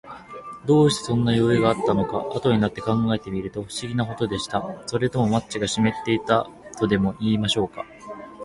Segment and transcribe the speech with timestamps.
[0.65, 4.63] どうして、そんなよゆうがあったのか、あとになって考えてみると、ふしぎなほどでした。
[4.87, 6.23] それともマッチがしめってでもい
[7.35, 7.85] たのでしょうか。